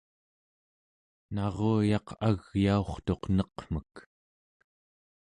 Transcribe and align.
naruyaq 1.33 2.07
agyaurtuq 2.27 3.21
neqmek 3.37 3.93